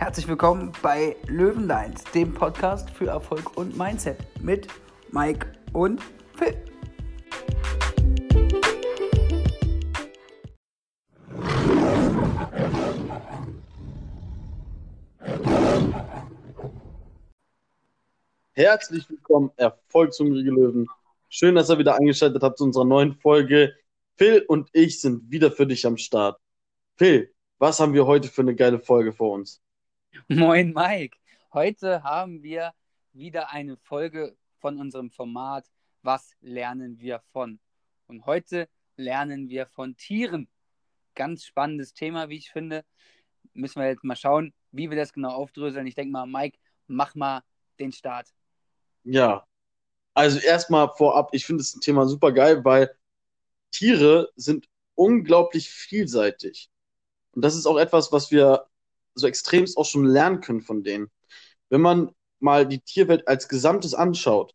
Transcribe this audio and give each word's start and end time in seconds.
Herzlich 0.00 0.26
willkommen 0.28 0.72
bei 0.80 1.14
Löwenlines, 1.26 2.04
dem 2.14 2.32
Podcast 2.32 2.88
für 2.88 3.08
Erfolg 3.08 3.58
und 3.58 3.76
Mindset 3.76 4.16
mit 4.42 4.66
Mike 5.12 5.52
und 5.74 6.00
Phil. 6.36 6.56
Herzlich 18.52 19.10
willkommen, 19.10 19.50
erfolgshungrige 19.56 20.50
Löwen. 20.50 20.88
Schön, 21.28 21.54
dass 21.54 21.68
ihr 21.68 21.78
wieder 21.78 21.96
eingeschaltet 21.96 22.42
habt 22.42 22.56
zu 22.56 22.64
unserer 22.64 22.86
neuen 22.86 23.12
Folge. 23.16 23.76
Phil 24.16 24.46
und 24.48 24.70
ich 24.72 24.98
sind 25.02 25.30
wieder 25.30 25.52
für 25.52 25.66
dich 25.66 25.84
am 25.84 25.98
Start. 25.98 26.40
Phil, 26.96 27.34
was 27.58 27.78
haben 27.78 27.92
wir 27.92 28.06
heute 28.06 28.28
für 28.28 28.40
eine 28.40 28.54
geile 28.54 28.78
Folge 28.80 29.12
vor 29.12 29.32
uns? 29.32 29.60
Moin 30.28 30.72
Mike, 30.74 31.16
heute 31.52 32.02
haben 32.02 32.42
wir 32.42 32.72
wieder 33.12 33.50
eine 33.50 33.76
Folge 33.76 34.36
von 34.58 34.78
unserem 34.78 35.10
Format 35.10 35.66
Was 36.02 36.34
lernen 36.40 36.98
wir 36.98 37.20
von? 37.32 37.60
Und 38.06 38.26
heute 38.26 38.68
lernen 38.96 39.48
wir 39.48 39.66
von 39.66 39.96
Tieren. 39.96 40.48
Ganz 41.14 41.44
spannendes 41.44 41.94
Thema, 41.94 42.28
wie 42.28 42.36
ich 42.36 42.50
finde. 42.50 42.84
Müssen 43.52 43.80
wir 43.80 43.88
jetzt 43.88 44.04
mal 44.04 44.16
schauen, 44.16 44.52
wie 44.72 44.90
wir 44.90 44.96
das 44.96 45.12
genau 45.12 45.30
aufdröseln. 45.30 45.86
Ich 45.86 45.94
denke 45.94 46.12
mal, 46.12 46.26
Mike, 46.26 46.58
mach 46.86 47.14
mal 47.14 47.42
den 47.78 47.92
Start. 47.92 48.28
Ja, 49.04 49.46
also 50.14 50.38
erstmal 50.38 50.88
vorab, 50.96 51.30
ich 51.32 51.46
finde 51.46 51.62
das 51.62 51.72
Thema 51.72 52.06
super 52.06 52.32
geil, 52.32 52.64
weil 52.64 52.94
Tiere 53.70 54.30
sind 54.36 54.68
unglaublich 54.94 55.70
vielseitig. 55.70 56.70
Und 57.32 57.42
das 57.44 57.54
ist 57.54 57.66
auch 57.66 57.78
etwas, 57.78 58.10
was 58.12 58.30
wir 58.30 58.69
so 59.14 59.26
extremst 59.26 59.76
auch 59.76 59.84
schon 59.84 60.04
lernen 60.04 60.40
können 60.40 60.62
von 60.62 60.82
denen. 60.82 61.10
Wenn 61.68 61.80
man 61.80 62.10
mal 62.40 62.66
die 62.66 62.80
Tierwelt 62.80 63.28
als 63.28 63.48
Gesamtes 63.48 63.94
anschaut 63.94 64.54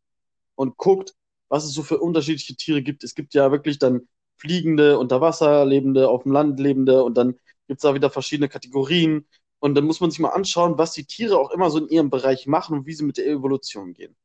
und 0.55 0.77
guckt, 0.77 1.13
was 1.49 1.63
es 1.63 1.73
so 1.73 1.83
für 1.83 1.99
unterschiedliche 1.99 2.55
Tiere 2.55 2.81
gibt. 2.81 3.03
Es 3.03 3.15
gibt 3.15 3.33
ja 3.33 3.51
wirklich 3.51 3.79
dann 3.79 4.07
fliegende, 4.37 4.97
unter 4.99 5.21
Wasser 5.21 5.65
lebende, 5.65 6.09
auf 6.09 6.23
dem 6.23 6.31
Land 6.31 6.59
lebende 6.59 7.03
und 7.03 7.15
dann 7.15 7.33
gibt 7.67 7.79
es 7.79 7.81
da 7.81 7.93
wieder 7.93 8.09
verschiedene 8.09 8.49
Kategorien. 8.49 9.27
Und 9.59 9.75
dann 9.75 9.85
muss 9.85 10.01
man 10.01 10.11
sich 10.11 10.19
mal 10.19 10.29
anschauen, 10.29 10.77
was 10.77 10.91
die 10.91 11.05
Tiere 11.05 11.37
auch 11.39 11.51
immer 11.51 11.69
so 11.71 11.79
in 11.79 11.87
ihrem 11.87 12.09
Bereich 12.09 12.45
machen 12.45 12.77
und 12.77 12.85
wie 12.85 12.93
sie 12.93 13.05
mit 13.05 13.17
der 13.17 13.27
Evolution 13.27 13.93
gehen. 13.93 14.15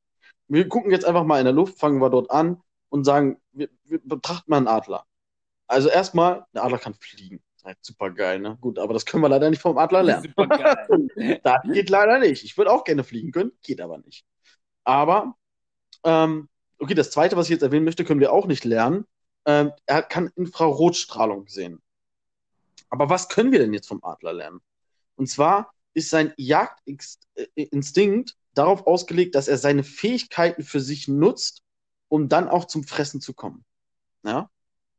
Wir 0.49 0.69
gucken 0.69 0.91
jetzt 0.91 1.05
einfach 1.05 1.25
mal 1.25 1.39
in 1.39 1.45
der 1.45 1.55
Luft, 1.55 1.79
fangen 1.79 2.01
wir 2.01 2.11
dort 2.11 2.31
an 2.31 2.61
und 2.89 3.05
sagen, 3.05 3.41
wir, 3.53 3.69
wir 3.85 4.01
betrachten 4.03 4.51
mal 4.51 4.59
einen 4.59 4.69
Adler. 4.69 5.07
Also 5.69 5.89
erstmal, 5.89 6.47
der 6.53 6.65
Adler 6.65 6.79
kann 6.79 6.95
fliegen. 6.95 7.41
Halt 7.65 7.79
super 7.83 8.11
geil, 8.11 8.41
ne? 8.41 8.57
Gut, 8.61 8.79
aber 8.79 8.95
das 8.95 9.05
können 9.05 9.23
wir 9.23 9.29
leider 9.29 9.51
nicht 9.51 9.61
vom 9.61 9.79
Adler 9.79 10.03
lernen. 10.03 10.35
das 11.43 11.63
geht 11.65 11.91
leider 11.91 12.19
nicht. 12.19 12.45
Ich 12.45 12.57
würde 12.57 12.73
auch 12.73 12.85
gerne 12.85 13.05
fliegen 13.05 13.33
können, 13.33 13.53
geht 13.63 13.81
aber 13.81 13.99
nicht. 13.99 14.25
Aber, 14.85 15.35
ähm, 16.05 16.49
okay, 16.79 16.95
das 16.95 17.11
zweite, 17.11 17.37
was 17.37 17.47
ich 17.47 17.51
jetzt 17.51 17.63
erwähnen 17.63 17.85
möchte, 17.85 18.05
können 18.05 18.21
wir 18.21 18.33
auch 18.33 18.47
nicht 18.47 18.65
lernen. 18.65 19.05
Ähm, 19.45 19.73
er 19.87 20.03
kann 20.03 20.31
Infrarotstrahlung 20.37 21.49
sehen. 21.49 21.83
Aber 22.89 23.11
was 23.11 23.29
können 23.29 23.53
wir 23.53 23.59
denn 23.59 23.75
jetzt 23.75 23.89
vom 23.89 24.03
Adler 24.03 24.33
lernen? 24.33 24.61
Und 25.17 25.29
zwar 25.29 25.73
ist 25.95 26.11
sein 26.11 26.33
Jagdinstinkt 26.37 28.37
darauf 28.55 28.87
ausgelegt, 28.87 29.35
dass 29.35 29.49
er 29.49 29.59
seine 29.59 29.85
Fähigkeiten 29.85 30.63
für 30.63 30.81
sich 30.81 31.09
nutzt, 31.09 31.63
um 32.09 32.29
dann 32.29 32.49
auch 32.49 32.65
zum 32.65 32.85
Fressen 32.85 33.21
zu 33.21 33.35
kommen. 33.35 33.65
Ja? 34.25 34.51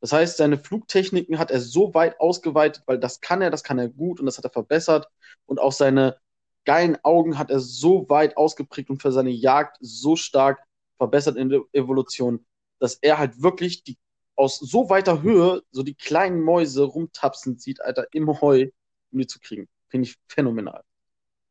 Das 0.02 0.12
heißt, 0.12 0.38
seine 0.38 0.58
Flugtechniken 0.58 1.40
hat 1.40 1.52
er 1.52 1.62
so 1.62 1.94
weit 1.94 2.20
ausgeweitet, 2.20 2.84
weil 2.88 3.00
das 3.00 3.22
kann 3.22 3.42
er, 3.42 3.52
das 3.52 3.64
kann 3.64 3.80
er 3.80 3.88
gut 3.90 4.20
und 4.20 4.26
das 4.26 4.38
hat 4.38 4.46
er 4.46 4.52
verbessert. 4.52 5.08
Und 5.46 5.60
auch 5.60 5.72
seine 5.72 6.18
geilen 6.66 6.98
Augen 7.04 7.38
hat 7.38 7.52
er 7.52 7.60
so 7.60 8.10
weit 8.10 8.38
ausgeprägt 8.38 8.90
und 8.90 9.02
für 9.02 9.12
seine 9.12 9.30
Jagd 9.30 9.78
so 9.80 10.16
stark 10.16 10.64
verbessert 10.98 11.38
in 11.38 11.50
der 11.50 11.61
Evolution, 11.73 12.45
dass 12.80 12.95
er 12.95 13.17
halt 13.17 13.42
wirklich 13.42 13.84
die 13.84 13.98
aus 14.36 14.58
so 14.60 14.90
weiter 14.90 15.22
Höhe 15.22 15.61
so 15.72 15.84
die 15.84 15.95
kleinen 15.95 16.42
Mäuse 16.42 16.84
rumtapsen 16.84 17.60
sieht, 17.60 17.82
Alter, 17.82 18.08
im 18.11 18.28
Heu, 18.42 18.70
um 19.11 19.20
die 19.20 19.28
zu 19.28 19.40
kriegen. 19.40 19.67
Finde 19.90 20.08
ich 20.08 20.17
phänomenal. 20.28 20.84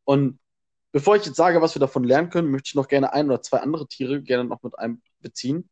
Und 0.04 0.40
Bevor 0.92 1.14
ich 1.16 1.24
jetzt 1.24 1.36
sage, 1.36 1.62
was 1.62 1.74
wir 1.74 1.80
davon 1.80 2.04
lernen 2.04 2.30
können, 2.30 2.50
möchte 2.50 2.68
ich 2.68 2.74
noch 2.74 2.88
gerne 2.88 3.12
ein 3.12 3.26
oder 3.26 3.42
zwei 3.42 3.58
andere 3.58 3.86
Tiere 3.86 4.22
gerne 4.22 4.44
noch 4.44 4.62
mit 4.62 4.76
einbeziehen. 4.78 5.68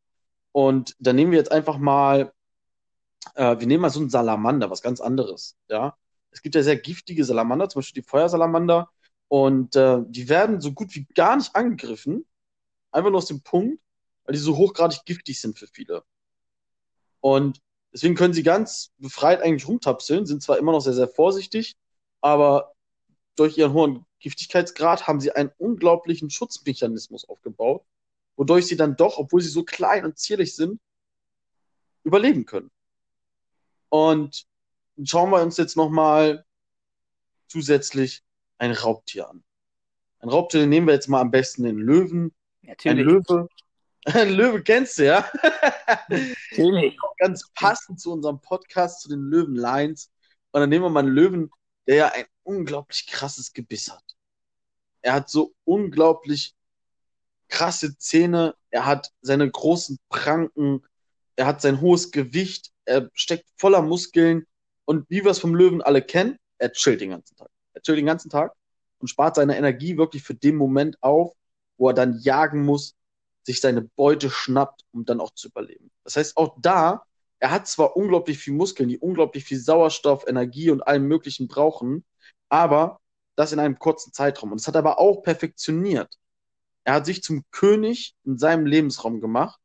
Und 0.53 0.95
dann 1.01 1.17
nehmen 1.17 1.33
wir 1.33 1.39
jetzt 1.39 1.51
einfach 1.51 1.79
mal, 1.79 2.33
äh, 3.35 3.59
wir 3.59 3.67
nehmen 3.67 3.83
mal 3.83 3.91
so 3.91 4.01
einen 4.01 4.11
Salamander, 4.11 4.71
was 4.71 4.83
ganz 4.83 5.01
anderes. 5.01 5.57
Ja, 5.69 5.97
es 6.31 6.43
gibt 6.43 6.55
ja 6.55 6.63
sehr 6.63 6.77
giftige 6.77 7.25
Salamander, 7.25 7.69
zum 7.69 7.81
Beispiel 7.81 8.03
die 8.03 8.09
Feuersalamander, 8.09 8.91
und 9.29 9.77
äh, 9.77 10.01
die 10.07 10.29
werden 10.29 10.61
so 10.61 10.73
gut 10.73 10.95
wie 10.95 11.07
gar 11.15 11.37
nicht 11.37 11.55
angegriffen, 11.55 12.27
einfach 12.91 13.11
nur 13.11 13.19
aus 13.19 13.27
dem 13.27 13.43
Punkt, 13.43 13.81
weil 14.25 14.35
die 14.35 14.41
so 14.41 14.57
hochgradig 14.57 15.05
giftig 15.05 15.41
sind 15.41 15.59
für 15.59 15.67
viele. 15.67 16.03
Und 17.21 17.61
deswegen 17.93 18.15
können 18.15 18.35
sie 18.35 18.43
ganz 18.43 18.93
befreit 18.99 19.43
eigentlich 19.43 19.69
rumtapseln, 19.69 20.27
sind 20.27 20.43
zwar 20.43 20.59
immer 20.59 20.73
noch 20.73 20.81
sehr, 20.81 20.95
sehr 20.95 21.09
vorsichtig, 21.09 21.77
aber 22.21 22.73
durch 23.37 23.59
ihren 23.59 23.73
hohen 23.73 24.07
Giftigkeitsgrad 24.21 25.07
haben 25.07 25.21
sie 25.21 25.33
einen 25.33 25.53
unglaublichen 25.59 26.31
Schutzmechanismus 26.31 27.29
aufgebaut, 27.29 27.85
wodurch 28.37 28.67
sie 28.67 28.77
dann 28.77 28.97
doch, 28.97 29.19
obwohl 29.19 29.41
sie 29.41 29.49
so 29.49 29.65
klein 29.65 30.05
und 30.05 30.19
zierlich 30.19 30.57
sind, 30.57 30.81
überleben 32.03 32.47
können. 32.47 32.71
Und 33.89 34.47
schauen 35.05 35.31
wir 35.31 35.43
uns 35.43 35.57
jetzt 35.57 35.77
nochmal 35.77 36.45
zusätzlich 37.47 38.23
ein 38.59 38.73
Raubtier 38.73 39.29
an. 39.29 39.43
Ein 40.21 40.29
Raubtier 40.29 40.67
nehmen 40.67 40.87
wir 40.87 40.95
jetzt 40.95 41.09
mal 41.09 41.21
am 41.21 41.31
besten 41.31 41.63
den 41.65 41.77
Löwen. 41.79 42.35
Natürlich. 42.63 42.99
Ein 42.99 43.05
Löwe. 43.05 43.49
Ein 44.05 44.31
Löwe 44.31 44.63
kennst 44.63 44.99
du, 44.99 45.07
ja? 45.07 45.31
Natürlich. 46.09 46.97
Ganz 47.19 47.49
passend 47.55 48.01
zu 48.01 48.13
unserem 48.13 48.41
Podcast, 48.41 49.03
zu 49.03 49.09
den 49.09 49.21
Löwen-Lines. 49.21 50.11
Und 50.51 50.61
dann 50.61 50.71
nehmen 50.71 50.85
wir 50.85 50.91
mal 50.91 51.01
einen 51.01 51.15
Löwen, 51.15 51.51
der 51.87 51.95
ja 51.97 52.09
ein 52.09 52.25
unglaublich 52.43 53.07
krasses 53.07 53.53
Gebiss 53.53 53.91
hat. 53.91 54.05
Er 55.03 55.13
hat 55.15 55.29
so 55.31 55.55
unglaublich 55.65 56.55
krasse 57.49 57.97
Zähne, 57.97 58.55
er 58.71 58.87
hat 58.87 59.13
seine 59.21 59.51
großen 59.51 59.99
Pranken, 60.09 60.85
er 61.37 61.47
hat 61.47 61.61
sein 61.61 61.81
hohes 61.81 62.11
Gewicht, 62.11 62.73
er 62.89 63.11
steckt 63.13 63.47
voller 63.57 63.83
Muskeln 63.83 64.47
und 64.85 65.09
wie 65.11 65.23
wir 65.23 65.31
es 65.31 65.39
vom 65.39 65.55
Löwen 65.55 65.83
alle 65.83 66.03
kennen, 66.03 66.39
er 66.59 66.73
chillt 66.73 67.01
den 67.01 67.11
ganzen 67.11 67.37
Tag. 67.37 67.51
Er 67.75 67.83
chillt 67.83 67.99
den 67.99 68.07
ganzen 68.07 68.31
Tag 68.31 68.53
und 68.99 69.09
spart 69.09 69.37
seine 69.37 69.57
Energie 69.57 69.97
wirklich 69.97 70.23
für 70.23 70.35
den 70.35 70.57
Moment 70.57 70.97
auf, 71.03 71.33
wo 71.77 71.89
er 71.89 71.95
dann 71.95 72.19
jagen 72.19 72.65
muss, 72.65 72.95
sich 73.45 73.61
seine 73.61 73.83
Beute 73.83 74.31
schnappt, 74.31 74.85
um 74.93 75.05
dann 75.05 75.21
auch 75.21 75.31
zu 75.31 75.49
überleben. 75.49 75.91
Das 76.05 76.17
heißt, 76.17 76.37
auch 76.37 76.57
da, 76.61 77.05
er 77.39 77.51
hat 77.51 77.69
zwar 77.69 77.97
unglaublich 77.97 78.39
viel 78.39 78.55
Muskeln, 78.55 78.89
die 78.89 78.99
unglaublich 78.99 79.45
viel 79.45 79.61
Sauerstoff, 79.61 80.27
Energie 80.27 80.71
und 80.71 80.83
allem 80.83 81.07
Möglichen 81.07 81.47
brauchen, 81.47 82.05
aber 82.49 83.01
das 83.37 83.53
in 83.53 83.61
einem 83.61 83.79
kurzen 83.79 84.13
Zeitraum. 84.13 84.51
Und 84.51 84.61
das 84.61 84.67
hat 84.67 84.75
er 84.75 84.81
aber 84.81 84.99
auch 84.99 85.23
perfektioniert. 85.23 86.13
Er 86.85 86.95
hat 86.95 87.07
sich 87.07 87.23
zum 87.23 87.45
König 87.51 88.15
in 88.25 88.39
seinem 88.39 88.67
Lebensraum 88.67 89.21
gemacht, 89.21 89.61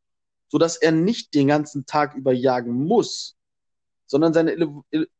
sodass 0.53 0.75
er 0.75 0.91
nicht 0.91 1.33
den 1.33 1.47
ganzen 1.47 1.87
Tag 1.87 2.13
über 2.13 2.31
jagen 2.31 2.85
muss, 2.85 3.35
sondern 4.05 4.35
seine 4.35 4.55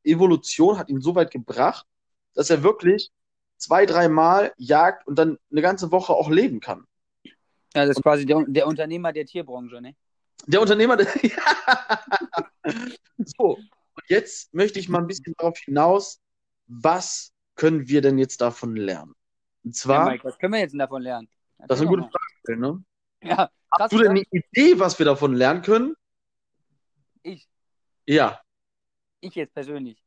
Evolution 0.03 0.77
hat 0.77 0.91
ihn 0.91 1.01
so 1.01 1.15
weit 1.15 1.31
gebracht, 1.31 1.87
dass 2.35 2.51
er 2.51 2.61
wirklich 2.61 3.09
zwei, 3.57 3.87
dreimal 3.87 4.53
jagt 4.57 5.07
und 5.07 5.17
dann 5.17 5.39
eine 5.49 5.63
ganze 5.63 5.91
Woche 5.91 6.13
auch 6.13 6.29
leben 6.29 6.59
kann. 6.59 6.85
Ja, 7.73 7.87
das 7.87 7.89
ist 7.89 7.97
und, 7.97 8.03
quasi 8.03 8.27
der, 8.27 8.45
der, 8.45 8.67
Unternehmer 8.67 9.11
der 9.11 9.25
Tierbranche, 9.25 9.81
ne? 9.81 9.95
Der 10.45 10.61
Unternehmer 10.61 10.97
der. 10.97 11.07
so, 13.17 13.55
und 13.55 14.09
jetzt 14.09 14.53
möchte 14.53 14.77
ich 14.77 14.87
mal 14.87 14.99
ein 14.99 15.07
bisschen 15.07 15.33
darauf 15.39 15.57
hinaus, 15.57 16.19
was 16.67 17.31
können 17.55 17.87
wir 17.87 18.01
denn 18.01 18.19
jetzt 18.19 18.39
davon 18.39 18.75
lernen? 18.75 19.15
Und 19.63 19.75
zwar. 19.75 20.05
Ja, 20.05 20.11
Mike, 20.11 20.25
was 20.25 20.37
können 20.37 20.53
wir 20.53 20.59
jetzt 20.59 20.77
davon 20.77 21.01
lernen? 21.01 21.27
Das, 21.57 21.69
das 21.69 21.79
ist 21.79 21.87
eine 21.87 21.89
gute 21.89 22.09
Frage, 22.11 22.59
ne? 22.59 22.83
Ja, 23.23 23.49
Hast 23.79 23.91
du 23.91 23.97
denn 23.97 24.11
eine 24.11 24.23
Idee, 24.29 24.79
was 24.79 24.99
wir 24.99 25.05
davon 25.05 25.33
lernen 25.33 25.61
können? 25.63 25.95
Ich. 27.23 27.47
Ja. 28.05 28.41
Ich 29.19 29.33
jetzt 29.35 29.53
persönlich. 29.53 30.03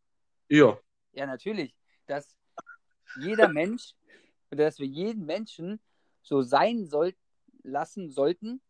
Ja. 0.48 0.78
Ja, 1.12 1.26
natürlich. 1.26 1.74
Dass 2.06 2.36
jeder 3.18 3.48
Mensch, 3.48 3.94
oder 4.50 4.64
dass 4.64 4.78
wir 4.78 4.86
jeden 4.86 5.26
Menschen 5.26 5.80
so 6.22 6.42
sein 6.42 6.86
soll, 6.86 7.14
lassen 7.62 8.10
sollten, 8.10 8.60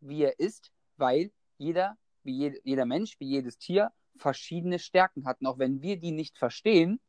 wie 0.00 0.22
er 0.22 0.38
ist, 0.38 0.72
weil 0.96 1.32
jeder, 1.58 1.98
wie 2.22 2.38
je, 2.38 2.60
jeder 2.64 2.86
Mensch, 2.86 3.20
wie 3.20 3.28
jedes 3.28 3.58
Tier 3.58 3.92
verschiedene 4.16 4.78
Stärken 4.78 5.26
hat. 5.26 5.40
Und 5.40 5.46
auch 5.48 5.58
wenn 5.58 5.82
wir 5.82 5.98
die 5.98 6.12
nicht 6.12 6.38
verstehen, 6.38 7.00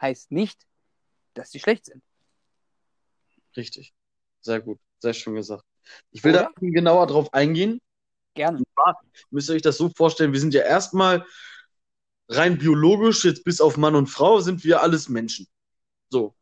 heißt 0.00 0.30
nicht, 0.30 0.66
dass 1.34 1.50
sie 1.50 1.60
schlecht 1.60 1.84
sind. 1.84 2.02
Richtig. 3.56 3.92
Sehr 4.40 4.60
gut. 4.60 4.80
Sehr 5.00 5.12
schön 5.12 5.34
gesagt. 5.34 5.64
Ich 6.10 6.24
will 6.24 6.32
Oder? 6.32 6.50
da 6.54 6.60
genauer 6.60 7.06
drauf 7.06 7.32
eingehen. 7.32 7.80
Gerne. 8.34 8.58
Und 8.58 8.64
zwar 8.74 9.00
müsst 9.30 9.48
ihr 9.48 9.56
euch 9.56 9.62
das 9.62 9.76
so 9.76 9.88
vorstellen, 9.88 10.32
wir 10.32 10.40
sind 10.40 10.54
ja 10.54 10.62
erstmal 10.62 11.24
rein 12.28 12.58
biologisch, 12.58 13.24
jetzt 13.24 13.44
bis 13.44 13.60
auf 13.60 13.76
Mann 13.76 13.96
und 13.96 14.06
Frau, 14.06 14.40
sind 14.40 14.64
wir 14.64 14.82
alles 14.82 15.08
Menschen. 15.08 15.46
So. 16.10 16.34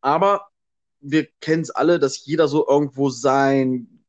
Aber 0.00 0.48
wir 1.00 1.28
kennen 1.40 1.62
es 1.62 1.70
alle, 1.70 1.98
dass 1.98 2.24
jeder 2.24 2.48
so 2.48 2.66
irgendwo 2.68 3.10
sein 3.10 4.04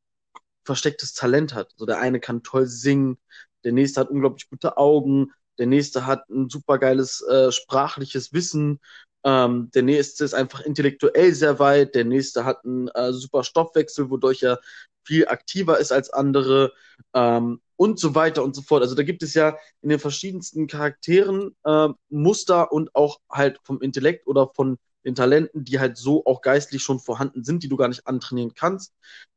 verstecktes 0.63 1.13
Talent 1.13 1.53
hat. 1.53 1.73
So 1.75 1.85
der 1.85 1.99
eine 1.99 2.19
kann 2.19 2.43
toll 2.43 2.67
singen, 2.67 3.17
der 3.63 3.73
nächste 3.73 4.01
hat 4.01 4.09
unglaublich 4.09 4.49
gute 4.49 4.77
Augen, 4.77 5.31
der 5.57 5.67
nächste 5.67 6.05
hat 6.05 6.29
ein 6.29 6.49
supergeiles 6.49 7.21
äh, 7.21 7.51
sprachliches 7.51 8.33
Wissen, 8.33 8.79
ähm, 9.23 9.69
der 9.73 9.83
nächste 9.83 10.23
ist 10.23 10.33
einfach 10.33 10.61
intellektuell 10.61 11.33
sehr 11.33 11.59
weit, 11.59 11.95
der 11.95 12.05
nächste 12.05 12.45
hat 12.45 12.63
einen 12.63 12.87
äh, 12.89 13.11
super 13.13 13.43
Stoffwechsel, 13.43 14.09
wodurch 14.09 14.43
er 14.43 14.59
viel 15.03 15.27
aktiver 15.27 15.79
ist 15.79 15.91
als 15.91 16.09
andere 16.09 16.73
ähm, 17.13 17.61
und 17.75 17.99
so 17.99 18.15
weiter 18.15 18.43
und 18.43 18.55
so 18.55 18.61
fort. 18.61 18.81
Also 18.83 18.95
da 18.95 19.03
gibt 19.03 19.23
es 19.23 19.33
ja 19.33 19.57
in 19.81 19.89
den 19.89 19.99
verschiedensten 19.99 20.67
Charakteren 20.67 21.55
äh, 21.63 21.89
Muster 22.09 22.71
und 22.71 22.95
auch 22.95 23.19
halt 23.29 23.59
vom 23.63 23.81
Intellekt 23.81 24.27
oder 24.27 24.49
von 24.55 24.77
den 25.05 25.15
Talenten, 25.15 25.63
die 25.63 25.79
halt 25.79 25.97
so 25.97 26.25
auch 26.25 26.41
geistlich 26.41 26.83
schon 26.83 26.99
vorhanden 26.99 27.43
sind, 27.43 27.63
die 27.63 27.69
du 27.69 27.77
gar 27.77 27.87
nicht 27.87 28.05
antrainieren 28.07 28.53
kannst. 28.53 28.93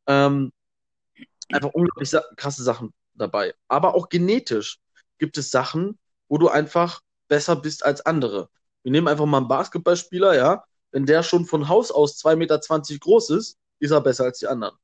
Ähm, 0.06 0.52
einfach 1.50 1.70
unglaublich 1.72 2.10
sa 2.10 2.22
krasse 2.36 2.62
Sachen 2.62 2.92
dabei. 3.14 3.54
Aber 3.68 3.94
auch 3.94 4.08
genetisch 4.08 4.78
gibt 5.18 5.38
es 5.38 5.50
Sachen, 5.50 5.98
wo 6.28 6.38
du 6.38 6.48
einfach 6.48 7.00
besser 7.28 7.56
bist 7.56 7.84
als 7.84 8.04
andere. 8.04 8.48
Wir 8.82 8.92
nehmen 8.92 9.08
einfach 9.08 9.26
mal 9.26 9.38
einen 9.38 9.48
Basketballspieler, 9.48 10.36
ja. 10.36 10.64
Wenn 10.90 11.06
der 11.06 11.22
schon 11.22 11.46
von 11.46 11.68
Haus 11.68 11.90
aus 11.90 12.22
2,20 12.22 12.36
Meter 12.36 12.58
groß 12.98 13.30
ist, 13.30 13.58
ist 13.78 13.90
er 13.90 14.00
besser 14.00 14.24
als 14.24 14.38
die 14.38 14.46
anderen. 14.46 14.76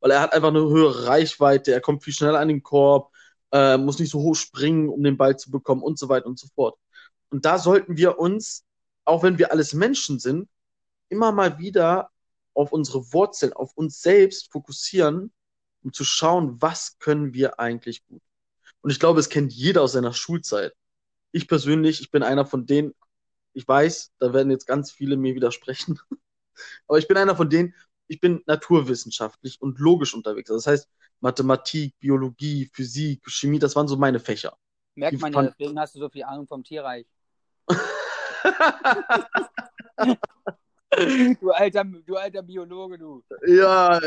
Weil 0.00 0.12
er 0.12 0.20
hat 0.20 0.32
einfach 0.32 0.48
eine 0.48 0.60
höhere 0.60 1.06
Reichweite, 1.06 1.72
er 1.72 1.80
kommt 1.80 2.02
viel 2.04 2.12
schneller 2.12 2.40
an 2.40 2.48
den 2.48 2.62
Korb, 2.62 3.12
äh, 3.52 3.76
muss 3.76 3.98
nicht 3.98 4.10
so 4.10 4.20
hoch 4.20 4.34
springen, 4.34 4.88
um 4.88 5.02
den 5.02 5.16
Ball 5.16 5.36
zu 5.36 5.50
bekommen 5.50 5.82
und 5.82 5.98
so 5.98 6.08
weiter 6.08 6.26
und 6.26 6.38
so 6.38 6.48
fort. 6.54 6.78
Und 7.30 7.44
da 7.44 7.58
sollten 7.58 7.96
wir 7.96 8.18
uns, 8.18 8.64
auch 9.04 9.22
wenn 9.22 9.38
wir 9.38 9.52
alles 9.52 9.74
Menschen 9.74 10.18
sind, 10.18 10.48
immer 11.08 11.32
mal 11.32 11.58
wieder 11.58 12.10
auf 12.54 12.72
unsere 12.72 13.12
Wurzeln, 13.12 13.52
auf 13.52 13.72
uns 13.76 14.00
selbst 14.00 14.50
fokussieren, 14.52 15.32
um 15.82 15.92
zu 15.92 16.04
schauen, 16.04 16.60
was 16.60 16.98
können 16.98 17.34
wir 17.34 17.60
eigentlich 17.60 18.04
gut. 18.06 18.22
Und 18.80 18.90
ich 18.90 19.00
glaube, 19.00 19.20
es 19.20 19.28
kennt 19.28 19.52
jeder 19.52 19.82
aus 19.82 19.92
seiner 19.92 20.12
Schulzeit. 20.12 20.72
Ich 21.32 21.48
persönlich, 21.48 22.00
ich 22.00 22.10
bin 22.10 22.22
einer 22.22 22.46
von 22.46 22.66
denen, 22.66 22.94
ich 23.54 23.66
weiß, 23.66 24.12
da 24.18 24.32
werden 24.34 24.50
jetzt 24.50 24.66
ganz 24.66 24.90
viele 24.90 25.16
mir 25.16 25.34
widersprechen, 25.34 25.98
aber 26.88 26.98
ich 26.98 27.08
bin 27.08 27.16
einer 27.16 27.36
von 27.36 27.48
denen, 27.48 27.74
ich 28.06 28.20
bin 28.20 28.42
naturwissenschaftlich 28.46 29.62
und 29.62 29.78
logisch 29.78 30.14
unterwegs. 30.14 30.50
Das 30.50 30.66
heißt, 30.66 30.88
Mathematik, 31.20 31.98
Biologie, 32.00 32.68
Physik, 32.72 33.22
Chemie, 33.26 33.58
das 33.58 33.74
waren 33.76 33.88
so 33.88 33.96
meine 33.96 34.20
Fächer. 34.20 34.58
Merkt 34.94 35.18
man 35.20 35.32
ja, 35.32 35.42
deswegen 35.42 35.80
hast 35.80 35.94
du 35.94 36.00
so 36.00 36.10
viel 36.10 36.24
Ahnung 36.24 36.46
vom 36.46 36.62
Tierreich. 36.62 37.06
du, 41.40 41.50
alter, 41.50 41.84
du 41.84 42.16
alter 42.16 42.42
Biologe, 42.42 42.98
du. 42.98 43.24
Ja, 43.46 43.98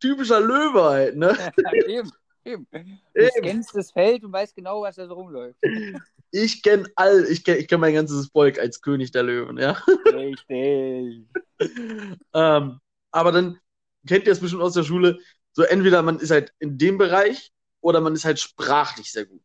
typischer 0.00 0.40
Löwe 0.40 0.82
halt, 0.82 1.16
ne? 1.16 1.36
eben, 1.86 2.10
eben. 2.46 2.66
Du 2.70 3.20
eben. 3.20 3.42
kennst 3.42 3.74
das 3.74 3.90
Feld 3.90 4.24
und 4.24 4.32
weißt 4.32 4.54
genau, 4.54 4.82
was 4.82 4.96
da 4.96 5.06
so 5.06 5.14
rumläuft. 5.14 5.58
Ich 6.32 6.60
kenne 6.62 6.90
all, 6.96 7.24
ich 7.30 7.44
kenne 7.44 7.58
ich 7.58 7.68
kenn 7.68 7.80
mein 7.80 7.94
ganzes 7.94 8.26
Volk 8.26 8.58
als 8.58 8.82
König 8.82 9.12
der 9.12 9.22
Löwen, 9.22 9.58
ja. 9.58 9.80
Richtig. 10.12 11.24
ähm, 12.34 12.80
aber 13.12 13.32
dann 13.32 13.58
kennt 14.06 14.26
ihr 14.26 14.32
es 14.32 14.40
bestimmt 14.40 14.60
aus 14.60 14.74
der 14.74 14.82
Schule, 14.82 15.18
so 15.52 15.62
entweder 15.62 16.02
man 16.02 16.18
ist 16.18 16.32
halt 16.32 16.52
in 16.58 16.78
dem 16.78 16.98
Bereich 16.98 17.52
oder 17.80 18.00
man 18.00 18.14
ist 18.14 18.24
halt 18.24 18.40
sprachlich 18.40 19.12
sehr 19.12 19.24
gut. 19.24 19.44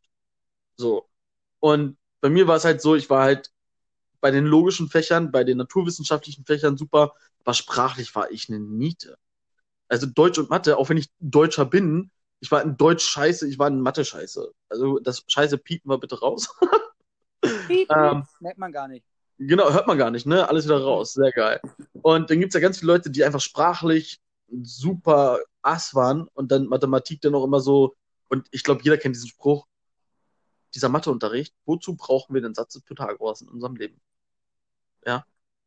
So. 0.75 1.07
Und 1.59 1.97
bei 2.19 2.29
mir 2.29 2.47
war 2.47 2.57
es 2.57 2.65
halt 2.65 2.81
so, 2.81 2.95
ich 2.95 3.09
war 3.09 3.23
halt 3.23 3.51
bei 4.19 4.31
den 4.31 4.45
logischen 4.45 4.89
Fächern, 4.89 5.31
bei 5.31 5.43
den 5.43 5.57
naturwissenschaftlichen 5.57 6.45
Fächern 6.45 6.77
super, 6.77 7.13
aber 7.39 7.53
sprachlich 7.53 8.13
war 8.15 8.31
ich 8.31 8.49
eine 8.49 8.59
Niete. 8.59 9.17
Also 9.87 10.07
Deutsch 10.07 10.39
und 10.39 10.49
Mathe, 10.49 10.77
auch 10.77 10.89
wenn 10.89 10.97
ich 10.97 11.09
Deutscher 11.19 11.65
bin, 11.65 12.11
ich 12.41 12.51
war 12.51 12.63
in 12.63 12.75
Deutsch 12.75 13.05
scheiße, 13.05 13.47
ich 13.47 13.59
war 13.59 13.67
in 13.67 13.79
Mathe 13.79 14.03
scheiße. 14.03 14.51
Also 14.67 14.99
das 14.99 15.23
scheiße 15.27 15.57
piepen 15.59 15.89
wir 15.89 15.99
bitte 15.99 16.19
raus. 16.19 16.49
Piepen, 17.67 17.95
ähm, 17.97 18.27
merkt 18.39 18.57
man 18.57 18.71
gar 18.71 18.87
nicht. 18.87 19.05
Genau, 19.37 19.71
hört 19.71 19.87
man 19.87 19.97
gar 19.97 20.11
nicht, 20.11 20.25
ne? 20.25 20.47
Alles 20.49 20.65
wieder 20.65 20.81
raus. 20.81 21.13
Sehr 21.13 21.31
geil. 21.31 21.61
Und 22.01 22.29
dann 22.29 22.39
gibt 22.39 22.49
es 22.49 22.53
ja 22.55 22.59
ganz 22.59 22.79
viele 22.79 22.93
Leute, 22.93 23.09
die 23.09 23.23
einfach 23.23 23.39
sprachlich 23.39 24.19
super 24.63 25.39
ass 25.61 25.95
waren 25.95 26.27
und 26.33 26.51
dann 26.51 26.67
Mathematik 26.67 27.21
dann 27.21 27.35
auch 27.35 27.43
immer 27.43 27.59
so. 27.59 27.95
Und 28.27 28.47
ich 28.51 28.63
glaube, 28.63 28.81
jeder 28.83 28.97
kennt 28.97 29.15
diesen 29.15 29.29
Spruch, 29.29 29.67
dieser 30.73 30.89
Matheunterricht, 30.89 31.53
wozu 31.65 31.95
brauchen 31.95 32.33
wir 32.33 32.41
den 32.41 32.55
Satz 32.55 32.73
des 32.73 32.83
Pythagoras 32.83 33.41
in 33.41 33.49
unserem 33.49 33.75
Leben? 33.75 34.01
Ja, 35.05 35.25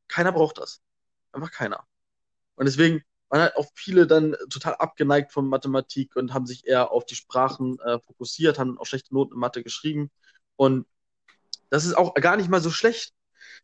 keiner 0.09 0.33
braucht 0.33 0.59
das. 0.59 0.81
Einfach 1.33 1.51
keiner. 1.51 1.87
Und 2.57 2.67
deswegen 2.67 3.05
waren 3.35 3.43
halt 3.43 3.57
auch 3.57 3.67
viele 3.75 4.07
dann 4.07 4.37
total 4.49 4.77
abgeneigt 4.77 5.33
von 5.33 5.49
Mathematik 5.49 6.15
und 6.15 6.33
haben 6.33 6.47
sich 6.47 6.69
eher 6.69 6.93
auf 6.93 7.05
die 7.05 7.17
Sprachen 7.17 7.81
äh, 7.81 7.99
fokussiert, 7.99 8.61
haben 8.61 8.79
auch 8.79 8.87
schlechte 8.87 9.13
Noten 9.13 9.35
in 9.35 9.41
Mathe 9.41 9.65
geschrieben. 9.65 10.13
Und 10.55 10.87
das 11.69 11.85
ist 11.85 11.95
auch 11.99 12.15
gar 12.15 12.37
nicht 12.37 12.49
mal 12.49 12.61
so 12.61 12.71
schlecht. 12.71 13.13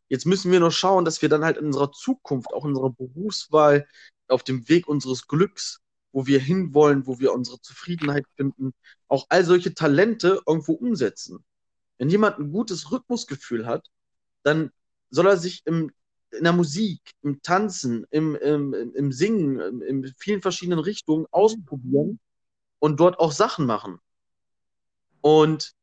Jetzt 0.09 0.27
müssen 0.27 0.51
wir 0.51 0.59
nur 0.59 0.73
schauen, 0.73 1.05
dass 1.05 1.23
wir 1.23 1.29
dann 1.29 1.45
halt 1.45 1.57
in 1.57 1.67
unserer 1.67 1.93
Zukunft, 1.93 2.53
auch 2.53 2.65
in 2.65 2.71
unserer 2.71 2.91
Berufswahl, 2.91 3.87
auf 4.27 4.43
dem 4.43 4.69
Weg 4.69 4.89
unseres 4.89 5.29
Glücks, 5.29 5.81
wo 6.11 6.27
wir 6.27 6.41
hinwollen, 6.41 7.07
wo 7.07 7.21
wir 7.21 7.33
unsere 7.33 7.61
Zufriedenheit 7.61 8.25
finden, 8.37 8.75
auch 9.07 9.27
all 9.29 9.45
solche 9.45 9.73
Talente 9.73 10.43
irgendwo 10.49 10.73
umsetzen. 10.73 11.45
Wenn 11.99 12.11
jemand 12.11 12.41
ein 12.41 12.51
gutes 12.51 12.91
Rhythmusgefühl 12.91 13.67
hat, 13.67 13.87
dann 14.43 14.73
soll 15.11 15.29
er 15.29 15.37
sich 15.37 15.63
im, 15.65 15.93
in 16.33 16.45
der 16.45 16.53
Musik, 16.53 17.01
im 17.23 17.43
Tanzen, 17.43 18.07
im, 18.11 18.35
im, 18.37 18.73
im 18.95 19.13
Singen, 19.13 19.81
in 19.83 20.15
vielen 20.17 20.43
verschiedenen 20.43 20.79
Richtungen 20.79 21.27
ausprobieren 21.31 22.21
und 22.79 23.01
dort 23.01 23.19
auch 23.19 23.33
Sachen 23.33 23.67
machen. 23.67 23.99
Und 25.21 25.75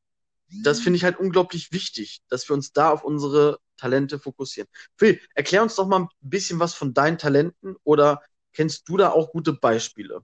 das 0.63 0.79
finde 0.79 0.97
ich 0.97 1.03
halt 1.03 1.19
unglaublich 1.19 1.71
wichtig, 1.71 2.21
dass 2.29 2.47
wir 2.49 2.53
uns 2.53 2.71
da 2.71 2.91
auf 2.91 3.03
unsere 3.03 3.59
Talente 3.75 4.19
fokussieren. 4.19 4.69
Phil, 4.95 5.19
erklär 5.35 5.63
uns 5.63 5.75
doch 5.75 5.87
mal 5.87 6.01
ein 6.01 6.09
bisschen 6.21 6.59
was 6.59 6.73
von 6.73 6.93
deinen 6.93 7.17
Talenten 7.17 7.75
oder 7.83 8.21
kennst 8.53 8.87
du 8.89 8.97
da 8.97 9.11
auch 9.11 9.31
gute 9.31 9.53
Beispiele? 9.53 10.23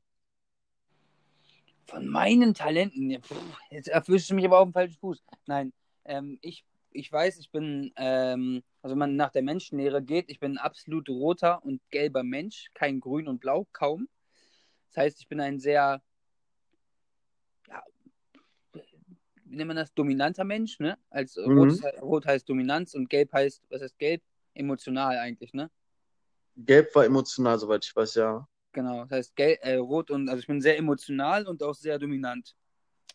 Von 1.85 2.07
meinen 2.07 2.53
Talenten? 2.53 3.21
Jetzt 3.69 3.89
erwischst 3.89 4.29
du 4.29 4.33
mich 4.33 4.45
aber 4.45 4.59
auf 4.59 4.69
dem 4.69 4.73
falschen 4.73 4.97
Fuß. 4.97 5.21
Nein, 5.45 5.73
ähm, 6.05 6.39
ich 6.41 6.63
ich 6.93 7.11
weiß, 7.11 7.39
ich 7.39 7.51
bin, 7.51 7.91
ähm, 7.95 8.63
also 8.81 8.93
wenn 8.93 8.99
man 8.99 9.15
nach 9.15 9.31
der 9.31 9.43
Menschenlehre 9.43 10.01
geht, 10.01 10.29
ich 10.29 10.39
bin 10.39 10.53
ein 10.53 10.57
absolut 10.57 11.09
roter 11.09 11.63
und 11.63 11.81
gelber 11.89 12.23
Mensch, 12.23 12.69
kein 12.73 12.99
Grün 12.99 13.27
und 13.27 13.39
Blau, 13.39 13.67
kaum. 13.73 14.07
Das 14.89 14.97
heißt, 14.97 15.19
ich 15.19 15.27
bin 15.27 15.39
ein 15.39 15.59
sehr, 15.59 16.01
ja, 17.67 17.83
wie 19.45 19.55
nennt 19.55 19.67
man 19.67 19.77
das, 19.77 19.93
dominanter 19.93 20.43
Mensch, 20.43 20.79
ne? 20.79 20.97
Als 21.09 21.35
mhm. 21.35 21.57
rot, 21.57 22.01
rot 22.01 22.25
heißt 22.25 22.47
Dominanz 22.47 22.93
und 22.93 23.09
gelb 23.09 23.33
heißt, 23.33 23.63
was 23.69 23.81
heißt 23.81 23.97
gelb? 23.97 24.21
Emotional 24.55 25.17
eigentlich, 25.17 25.53
ne? 25.53 25.71
Gelb 26.55 26.93
war 26.93 27.05
emotional, 27.05 27.57
soweit 27.57 27.83
ich 27.83 27.95
weiß, 27.95 28.15
ja. 28.15 28.47
Genau, 28.71 29.01
das 29.05 29.11
heißt 29.11 29.35
gelb, 29.35 29.59
äh, 29.63 29.75
rot 29.75 30.11
und, 30.11 30.29
also 30.29 30.39
ich 30.39 30.47
bin 30.47 30.61
sehr 30.61 30.77
emotional 30.77 31.47
und 31.47 31.63
auch 31.63 31.73
sehr 31.73 31.97
dominant. 31.97 32.55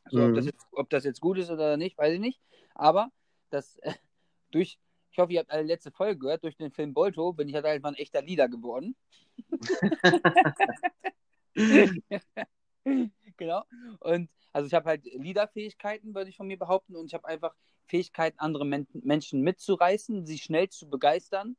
Also 0.04 0.18
mhm. 0.18 0.30
ob, 0.30 0.35
das 0.35 0.47
jetzt, 0.47 0.66
ob 0.73 0.90
das 0.90 1.04
jetzt 1.04 1.20
gut 1.20 1.38
ist 1.38 1.50
oder 1.50 1.76
nicht, 1.76 1.97
weiß 1.99 2.14
ich 2.14 2.20
nicht. 2.20 2.40
Aber 2.75 3.11
dass 3.50 3.76
äh, 3.78 3.92
durch, 4.50 4.78
ich 5.10 5.18
hoffe, 5.18 5.32
ihr 5.32 5.40
habt 5.40 5.50
alle 5.50 5.62
letzte 5.62 5.90
Folge 5.90 6.18
gehört, 6.18 6.44
durch 6.44 6.56
den 6.56 6.70
Film 6.70 6.94
Bolto 6.94 7.32
bin 7.32 7.48
ich 7.48 7.54
halt 7.54 7.66
einfach 7.66 7.90
ein 7.90 7.94
echter 7.94 8.22
Leader 8.22 8.48
geworden. 8.48 8.96
genau. 13.36 13.62
Und 14.00 14.30
also 14.52 14.66
ich 14.66 14.74
habe 14.74 14.88
halt 14.88 15.04
Leaderfähigkeiten, 15.04 16.14
würde 16.14 16.30
ich 16.30 16.36
von 16.36 16.46
mir 16.46 16.58
behaupten, 16.58 16.96
und 16.96 17.06
ich 17.06 17.14
habe 17.14 17.28
einfach 17.28 17.54
Fähigkeiten, 17.86 18.38
andere 18.38 18.64
Men 18.64 18.86
Menschen 18.92 19.42
mitzureißen, 19.42 20.26
sie 20.26 20.38
schnell 20.38 20.68
zu 20.68 20.88
begeistern 20.88 21.56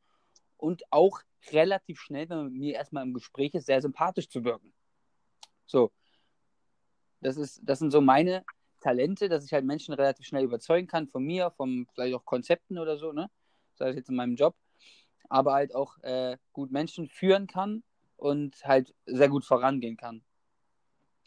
und 0.57 0.83
auch 0.91 1.21
relativ 1.51 1.99
schnell, 1.99 2.29
wenn 2.29 2.37
man 2.37 2.51
mit 2.51 2.59
mir 2.59 2.75
erstmal 2.75 3.03
im 3.03 3.13
Gespräch 3.13 3.53
ist, 3.53 3.65
sehr 3.65 3.81
sympathisch 3.81 4.29
zu 4.29 4.43
wirken. 4.43 4.73
So. 5.65 5.91
Das 7.21 7.37
ist, 7.37 7.61
das 7.63 7.79
sind 7.79 7.91
so 7.91 8.01
meine 8.01 8.45
Talente, 8.79 9.29
dass 9.29 9.45
ich 9.45 9.53
halt 9.53 9.65
Menschen 9.65 9.93
relativ 9.93 10.25
schnell 10.25 10.43
überzeugen 10.43 10.87
kann 10.87 11.07
von 11.07 11.23
mir, 11.23 11.51
von 11.51 11.87
vielleicht 11.93 12.15
auch 12.15 12.25
Konzepten 12.25 12.77
oder 12.77 12.97
so, 12.97 13.11
ne? 13.11 13.29
Sei 13.75 13.89
es 13.89 13.95
jetzt 13.95 14.09
in 14.09 14.15
meinem 14.15 14.35
Job. 14.35 14.55
Aber 15.29 15.53
halt 15.53 15.75
auch 15.75 15.97
äh, 16.01 16.37
gut 16.53 16.71
Menschen 16.71 17.07
führen 17.07 17.47
kann 17.47 17.83
und 18.17 18.55
halt 18.65 18.93
sehr 19.05 19.29
gut 19.29 19.45
vorangehen 19.45 19.97
kann. 19.97 20.23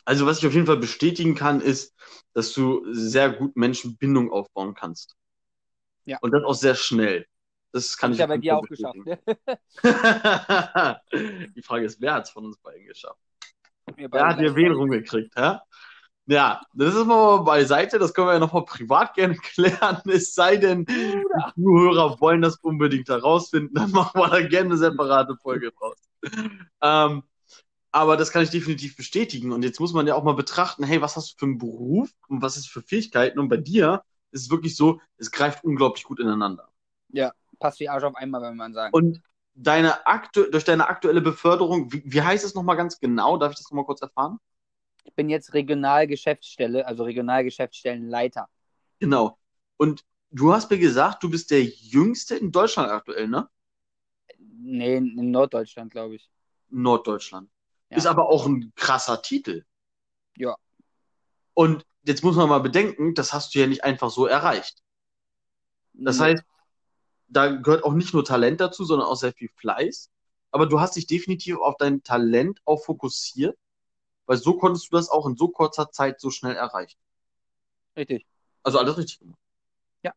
Also, 0.04 0.26
was 0.26 0.38
ich 0.38 0.46
auf 0.46 0.54
jeden 0.54 0.66
Fall 0.66 0.78
bestätigen 0.78 1.34
kann, 1.34 1.60
ist, 1.60 1.94
dass 2.32 2.52
du 2.52 2.84
sehr 2.92 3.30
gut 3.30 3.56
Menschenbindung 3.56 4.32
aufbauen 4.32 4.74
kannst. 4.74 5.16
Ja. 6.04 6.18
Und 6.20 6.32
das 6.32 6.42
auch 6.42 6.54
sehr 6.54 6.74
schnell. 6.74 7.26
Das 7.70 7.96
kann 7.96 8.10
Hab 8.10 8.14
ich 8.14 8.18
ja 8.18 8.26
bei 8.26 8.38
dir 8.38 8.58
auch 8.58 8.66
geschafft. 8.66 8.96
Ne? 8.96 9.18
Die 11.56 11.62
Frage 11.62 11.86
ist, 11.86 12.00
wer 12.00 12.14
hat 12.14 12.24
es 12.24 12.30
von 12.30 12.44
uns 12.44 12.58
beiden 12.58 12.84
geschafft? 12.84 13.20
Wer 13.96 14.26
hat 14.26 14.40
dir 14.40 14.54
wen 14.54 14.72
rumgekriegt, 14.72 15.34
hä? 15.36 15.58
Ja, 16.26 16.60
das 16.74 16.94
ist 16.94 17.06
mal 17.06 17.38
beiseite, 17.38 17.98
das 17.98 18.14
können 18.14 18.28
wir 18.28 18.34
ja 18.34 18.38
nochmal 18.38 18.64
privat 18.64 19.14
gerne 19.14 19.34
klären. 19.54 20.00
Es 20.06 20.34
sei 20.34 20.56
denn, 20.56 20.84
die 20.84 21.22
Zuhörer 21.54 22.20
wollen 22.20 22.42
das 22.42 22.56
unbedingt 22.56 23.08
herausfinden, 23.08 23.74
dann 23.74 23.90
machen 23.92 24.20
wir 24.20 24.28
da 24.28 24.40
gerne 24.40 24.70
eine 24.70 24.76
separate 24.76 25.36
Folge 25.36 25.72
draus. 25.72 25.98
Ähm, 26.80 27.22
aber 27.90 28.16
das 28.16 28.30
kann 28.30 28.42
ich 28.42 28.50
definitiv 28.50 28.96
bestätigen. 28.96 29.52
Und 29.52 29.64
jetzt 29.64 29.80
muss 29.80 29.92
man 29.92 30.06
ja 30.06 30.14
auch 30.14 30.22
mal 30.22 30.34
betrachten, 30.34 30.84
hey, 30.84 31.02
was 31.02 31.16
hast 31.16 31.32
du 31.32 31.38
für 31.38 31.44
einen 31.46 31.58
Beruf 31.58 32.10
und 32.28 32.40
was 32.40 32.56
ist 32.56 32.68
für 32.68 32.82
Fähigkeiten? 32.82 33.38
Und 33.38 33.48
bei 33.48 33.58
dir 33.58 34.02
ist 34.30 34.42
es 34.42 34.50
wirklich 34.50 34.76
so, 34.76 35.00
es 35.18 35.30
greift 35.30 35.62
unglaublich 35.64 36.04
gut 36.04 36.18
ineinander. 36.18 36.68
Ja, 37.10 37.32
passt 37.58 37.80
wie 37.80 37.88
Arsch 37.88 38.04
auf 38.04 38.14
einmal, 38.16 38.40
wenn 38.42 38.56
man 38.56 38.72
sagt. 38.72 38.94
Und 38.94 39.20
deine 39.54 40.06
aktu 40.06 40.44
durch 40.50 40.64
deine 40.64 40.88
aktuelle 40.88 41.20
Beförderung, 41.20 41.92
wie, 41.92 42.02
wie 42.06 42.22
heißt 42.22 42.44
es 42.44 42.54
nochmal 42.54 42.76
ganz 42.76 42.98
genau? 42.98 43.36
Darf 43.36 43.52
ich 43.52 43.58
das 43.58 43.70
nochmal 43.70 43.84
kurz 43.84 44.00
erfahren? 44.00 44.38
Ich 45.04 45.14
bin 45.14 45.28
jetzt 45.28 45.52
Regionalgeschäftsstelle, 45.54 46.86
also 46.86 47.04
Regionalgeschäftsstellenleiter. 47.04 48.48
Genau. 48.98 49.38
Und 49.76 50.04
du 50.30 50.52
hast 50.52 50.70
mir 50.70 50.78
gesagt, 50.78 51.22
du 51.22 51.30
bist 51.30 51.50
der 51.50 51.64
Jüngste 51.64 52.36
in 52.36 52.52
Deutschland 52.52 52.90
aktuell, 52.90 53.28
ne? 53.28 53.48
Nee, 54.38 54.96
in 54.96 55.30
Norddeutschland, 55.30 55.90
glaube 55.90 56.14
ich. 56.16 56.30
Norddeutschland. 56.68 57.50
Ja. 57.90 57.96
Ist 57.96 58.06
aber 58.06 58.28
auch 58.28 58.46
ein 58.46 58.72
krasser 58.76 59.20
Titel. 59.22 59.64
Ja. 60.36 60.56
Und 61.54 61.84
jetzt 62.04 62.22
muss 62.22 62.36
man 62.36 62.48
mal 62.48 62.60
bedenken, 62.60 63.14
das 63.14 63.32
hast 63.32 63.54
du 63.54 63.58
ja 63.58 63.66
nicht 63.66 63.84
einfach 63.84 64.10
so 64.10 64.26
erreicht. 64.26 64.82
Das 65.92 66.18
Nee. 66.18 66.24
heißt, 66.24 66.44
da 67.28 67.48
gehört 67.48 67.84
auch 67.84 67.92
nicht 67.92 68.14
nur 68.14 68.24
Talent 68.24 68.60
dazu, 68.60 68.84
sondern 68.84 69.08
auch 69.08 69.16
sehr 69.16 69.32
viel 69.32 69.50
Fleiß. 69.56 70.10
Aber 70.50 70.66
du 70.66 70.80
hast 70.80 70.96
dich 70.96 71.06
definitiv 71.06 71.56
auf 71.58 71.76
dein 71.78 72.02
Talent 72.02 72.60
auch 72.64 72.84
fokussiert, 72.84 73.58
weil 74.32 74.38
so 74.38 74.56
konntest 74.56 74.90
du 74.90 74.96
das 74.96 75.10
auch 75.10 75.26
in 75.26 75.36
so 75.36 75.48
kurzer 75.48 75.90
Zeit 75.90 76.18
so 76.18 76.30
schnell 76.30 76.56
erreichen. 76.56 76.98
Richtig. 77.94 78.24
Also 78.62 78.78
alles 78.78 78.96
richtig 78.96 79.18
gemacht. 79.18 79.38
Ja. 80.02 80.14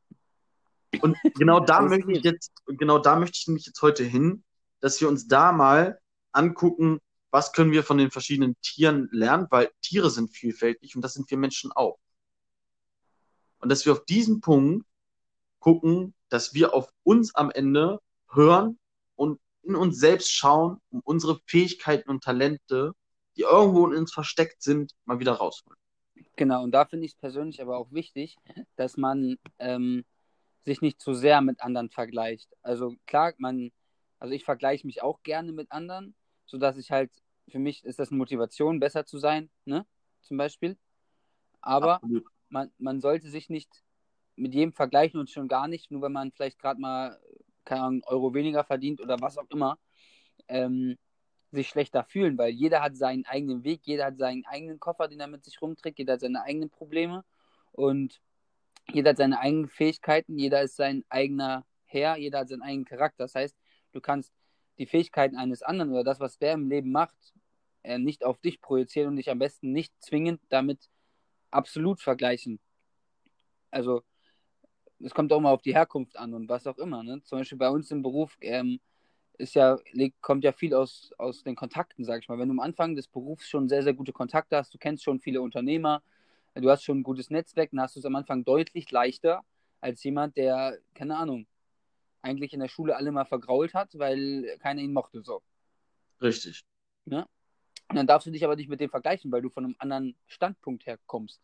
Und 1.01 1.17
genau 1.33 1.59
da 1.59 1.81
möchte 1.81 2.13
ich 2.13 2.23
jetzt, 2.23 2.53
genau 2.65 2.97
da 2.97 3.17
möchte 3.17 3.37
ich 3.37 3.45
nämlich 3.47 3.65
jetzt 3.65 3.81
heute 3.81 4.05
hin, 4.05 4.45
dass 4.79 5.01
wir 5.01 5.09
uns 5.09 5.27
da 5.27 5.51
mal 5.51 5.99
angucken, 6.31 7.01
was 7.29 7.51
können 7.51 7.73
wir 7.73 7.83
von 7.83 7.97
den 7.97 8.09
verschiedenen 8.09 8.55
Tieren 8.61 9.09
lernen, 9.11 9.47
weil 9.49 9.69
Tiere 9.81 10.09
sind 10.09 10.29
vielfältig 10.29 10.95
und 10.95 11.01
das 11.01 11.13
sind 11.13 11.29
wir 11.29 11.37
Menschen 11.37 11.73
auch. 11.73 11.99
Und 13.57 13.67
dass 13.67 13.85
wir 13.85 13.91
auf 13.91 14.05
diesen 14.05 14.39
Punkt 14.39 14.87
gucken, 15.59 16.13
dass 16.29 16.53
wir 16.53 16.73
auf 16.73 16.87
uns 17.03 17.35
am 17.35 17.51
Ende 17.51 17.99
hören 18.29 18.79
und 19.15 19.41
in 19.63 19.75
uns 19.75 19.99
selbst 19.99 20.31
schauen, 20.31 20.79
um 20.89 21.01
unsere 21.03 21.41
Fähigkeiten 21.47 22.09
und 22.09 22.23
Talente, 22.23 22.93
die 23.37 23.43
irgendwo 23.43 23.87
in 23.87 23.97
uns 23.97 24.13
versteckt 24.13 24.61
sind, 24.61 24.93
mal 25.05 25.19
wieder 25.19 25.33
rausholen. 25.33 25.77
Genau, 26.35 26.63
und 26.63 26.71
da 26.71 26.85
finde 26.85 27.05
ich 27.05 27.13
es 27.13 27.17
persönlich 27.17 27.61
aber 27.61 27.77
auch 27.77 27.91
wichtig, 27.91 28.37
dass 28.75 28.97
man 28.97 29.37
ähm, 29.59 30.05
sich 30.63 30.81
nicht 30.81 30.99
zu 31.01 31.13
sehr 31.13 31.41
mit 31.41 31.61
anderen 31.61 31.89
vergleicht. 31.89 32.49
Also 32.61 32.95
klar, 33.05 33.33
man, 33.37 33.71
also 34.19 34.33
ich 34.33 34.43
vergleiche 34.43 34.85
mich 34.87 35.01
auch 35.01 35.23
gerne 35.23 35.51
mit 35.51 35.71
anderen, 35.71 36.15
sodass 36.45 36.77
ich 36.77 36.91
halt, 36.91 37.11
für 37.47 37.59
mich 37.59 37.83
ist 37.83 37.99
das 37.99 38.09
eine 38.09 38.17
Motivation, 38.17 38.79
besser 38.79 39.05
zu 39.05 39.19
sein, 39.19 39.49
ne? 39.65 39.85
Zum 40.21 40.37
Beispiel. 40.37 40.77
Aber 41.61 41.95
Absolut. 41.95 42.25
man, 42.49 42.71
man 42.77 43.01
sollte 43.01 43.29
sich 43.29 43.49
nicht 43.49 43.83
mit 44.35 44.53
jedem 44.53 44.73
vergleichen 44.73 45.19
und 45.19 45.29
schon 45.29 45.47
gar 45.47 45.67
nicht, 45.67 45.91
nur 45.91 46.01
wenn 46.01 46.11
man 46.11 46.31
vielleicht 46.31 46.59
gerade 46.59 46.81
mal, 46.81 47.19
keine 47.63 47.81
Ahnung, 47.81 48.01
Euro 48.05 48.33
weniger 48.33 48.63
verdient 48.63 48.99
oder 49.01 49.19
was 49.21 49.37
auch 49.37 49.49
immer, 49.49 49.77
ähm, 50.47 50.97
sich 51.55 51.69
schlechter 51.69 52.03
fühlen, 52.03 52.37
weil 52.37 52.51
jeder 52.51 52.81
hat 52.81 52.95
seinen 52.95 53.25
eigenen 53.25 53.63
Weg, 53.63 53.81
jeder 53.83 54.05
hat 54.05 54.17
seinen 54.17 54.45
eigenen 54.45 54.79
Koffer, 54.79 55.07
den 55.07 55.19
er 55.19 55.27
mit 55.27 55.43
sich 55.43 55.61
rumträgt, 55.61 55.99
jeder 55.99 56.13
hat 56.13 56.21
seine 56.21 56.43
eigenen 56.43 56.69
Probleme 56.69 57.23
und 57.71 58.21
jeder 58.91 59.11
hat 59.11 59.17
seine 59.17 59.39
eigenen 59.39 59.67
Fähigkeiten, 59.67 60.37
jeder 60.37 60.61
ist 60.61 60.75
sein 60.75 61.03
eigener 61.09 61.65
Herr, 61.85 62.17
jeder 62.17 62.39
hat 62.39 62.49
seinen 62.49 62.61
eigenen 62.61 62.85
Charakter. 62.85 63.23
Das 63.23 63.35
heißt, 63.35 63.55
du 63.91 64.01
kannst 64.01 64.31
die 64.77 64.85
Fähigkeiten 64.85 65.37
eines 65.37 65.63
anderen 65.63 65.91
oder 65.91 66.03
das, 66.03 66.19
was 66.19 66.37
der 66.37 66.53
im 66.53 66.69
Leben 66.69 66.91
macht, 66.91 67.15
äh, 67.83 67.97
nicht 67.97 68.23
auf 68.23 68.39
dich 68.39 68.61
projizieren 68.61 69.09
und 69.09 69.15
dich 69.15 69.29
am 69.29 69.39
besten 69.39 69.71
nicht 69.71 69.93
zwingend 70.01 70.41
damit 70.49 70.89
absolut 71.51 72.01
vergleichen. 72.01 72.59
Also, 73.71 74.03
es 74.99 75.13
kommt 75.13 75.31
auch 75.33 75.39
mal 75.39 75.51
auf 75.51 75.61
die 75.61 75.73
Herkunft 75.73 76.17
an 76.17 76.33
und 76.33 76.49
was 76.49 76.67
auch 76.67 76.77
immer. 76.77 77.03
Ne? 77.03 77.21
Zum 77.23 77.39
Beispiel 77.39 77.57
bei 77.57 77.69
uns 77.69 77.91
im 77.91 78.01
Beruf 78.01 78.37
ähm, 78.41 78.79
ist 79.37 79.55
ja, 79.55 79.77
kommt 80.21 80.43
ja 80.43 80.51
viel 80.51 80.73
aus, 80.73 81.11
aus 81.17 81.43
den 81.43 81.55
Kontakten, 81.55 82.05
sag 82.05 82.21
ich 82.21 82.29
mal. 82.29 82.37
Wenn 82.39 82.49
du 82.49 82.53
am 82.53 82.59
Anfang 82.59 82.95
des 82.95 83.07
Berufs 83.07 83.47
schon 83.47 83.69
sehr, 83.69 83.83
sehr 83.83 83.93
gute 83.93 84.13
Kontakte 84.13 84.57
hast, 84.57 84.73
du 84.73 84.77
kennst 84.77 85.03
schon 85.03 85.19
viele 85.19 85.41
Unternehmer, 85.41 86.01
du 86.53 86.69
hast 86.69 86.83
schon 86.83 86.99
ein 86.99 87.03
gutes 87.03 87.29
Netzwerk, 87.29 87.71
dann 87.71 87.81
hast 87.81 87.95
du 87.95 87.99
es 87.99 88.05
am 88.05 88.15
Anfang 88.15 88.43
deutlich 88.43 88.89
leichter 88.91 89.43
als 89.81 90.03
jemand, 90.03 90.37
der, 90.37 90.77
keine 90.93 91.17
Ahnung, 91.17 91.47
eigentlich 92.21 92.53
in 92.53 92.59
der 92.59 92.67
Schule 92.67 92.95
alle 92.95 93.11
mal 93.11 93.25
vergrault 93.25 93.73
hat, 93.73 93.97
weil 93.99 94.57
keiner 94.59 94.81
ihn 94.81 94.93
mochte 94.93 95.21
so. 95.21 95.41
Richtig. 96.21 96.63
Und 97.89 97.95
dann 97.95 98.07
darfst 98.07 98.25
du 98.25 98.31
dich 98.31 98.43
aber 98.43 98.55
nicht 98.55 98.69
mit 98.69 98.79
dem 98.79 98.89
vergleichen, 98.89 99.31
weil 99.31 99.41
du 99.41 99.49
von 99.49 99.63
einem 99.63 99.75
anderen 99.77 100.15
Standpunkt 100.27 100.87
her 100.87 100.97
kommst. 101.05 101.39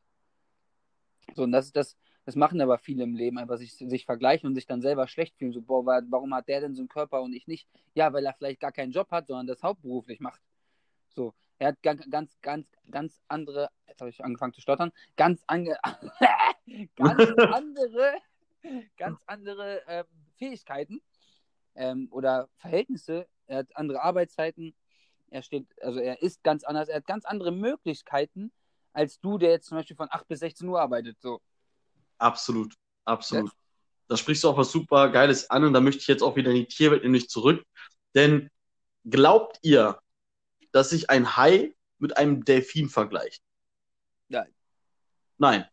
So, 1.35 1.43
und 1.43 1.51
das 1.51 1.67
ist 1.67 1.75
das, 1.75 1.97
das 2.25 2.35
machen 2.35 2.61
aber 2.61 2.77
viele 2.77 3.03
im 3.03 3.15
Leben, 3.15 3.37
einfach 3.37 3.57
sich, 3.57 3.73
sich 3.73 4.05
vergleichen 4.05 4.47
und 4.47 4.55
sich 4.55 4.67
dann 4.67 4.81
selber 4.81 5.07
schlecht 5.07 5.35
fühlen. 5.37 5.53
So, 5.53 5.61
boah, 5.61 5.85
wa- 5.85 6.01
warum 6.09 6.33
hat 6.33 6.47
der 6.47 6.61
denn 6.61 6.75
so 6.75 6.81
einen 6.81 6.89
Körper 6.89 7.21
und 7.21 7.33
ich 7.33 7.47
nicht? 7.47 7.67
Ja, 7.95 8.13
weil 8.13 8.25
er 8.25 8.33
vielleicht 8.33 8.59
gar 8.59 8.71
keinen 8.71 8.91
Job 8.91 9.09
hat, 9.11 9.27
sondern 9.27 9.47
das 9.47 9.63
hauptberuflich 9.63 10.19
macht. 10.19 10.41
So, 11.09 11.33
er 11.57 11.69
hat 11.69 11.81
ganz, 11.83 12.07
ganz, 12.09 12.37
ganz, 12.41 12.67
ganz 12.89 13.21
andere, 13.27 13.69
jetzt 13.87 14.01
habe 14.01 14.09
ich 14.09 14.23
angefangen 14.23 14.53
zu 14.53 14.61
stottern, 14.61 14.91
ganz, 15.15 15.43
ange, 15.47 15.77
ganz 16.95 17.23
andere, 17.51 18.13
ganz 18.97 19.21
andere 19.25 19.81
ähm, 19.87 20.05
Fähigkeiten 20.37 21.01
ähm, 21.75 22.07
oder 22.11 22.49
Verhältnisse. 22.57 23.27
Er 23.47 23.59
hat 23.59 23.75
andere 23.75 24.01
Arbeitszeiten. 24.01 24.75
Er 25.29 25.41
steht, 25.41 25.65
also 25.81 25.99
er 25.99 26.21
ist 26.21 26.43
ganz 26.43 26.63
anders. 26.63 26.89
Er 26.89 26.97
hat 26.97 27.07
ganz 27.07 27.25
andere 27.25 27.51
Möglichkeiten 27.51 28.51
als 28.93 29.19
du, 29.19 29.37
der 29.37 29.51
jetzt 29.51 29.67
zum 29.67 29.77
Beispiel 29.77 29.95
von 29.95 30.09
8 30.11 30.27
bis 30.27 30.39
16 30.39 30.67
Uhr 30.67 30.81
arbeitet. 30.81 31.19
So. 31.21 31.41
Absolut, 32.21 32.75
absolut. 33.03 33.51
Da 34.07 34.15
sprichst 34.15 34.43
du 34.43 34.49
auch 34.49 34.57
was 34.57 34.71
super 34.71 35.09
Geiles 35.09 35.49
an 35.49 35.63
und 35.63 35.73
da 35.73 35.81
möchte 35.81 36.01
ich 36.01 36.07
jetzt 36.07 36.21
auch 36.21 36.35
wieder 36.35 36.51
in 36.51 36.57
die 36.57 36.67
Tierwelt 36.67 37.03
nämlich 37.03 37.29
zurück. 37.29 37.65
Denn 38.13 38.51
glaubt 39.09 39.57
ihr, 39.63 39.99
dass 40.71 40.91
sich 40.91 41.09
ein 41.09 41.35
Hai 41.35 41.73
mit 41.97 42.17
einem 42.17 42.45
Delfin 42.45 42.89
vergleicht? 42.89 43.41
Nein. 44.27 44.53
Nein. 45.39 45.65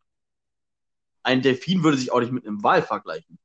Ein 1.22 1.42
Delfin 1.42 1.82
würde 1.82 1.98
sich 1.98 2.12
auch 2.12 2.20
nicht 2.20 2.32
mit 2.32 2.46
einem 2.46 2.62
Wal 2.62 2.82
vergleichen. 2.82 3.38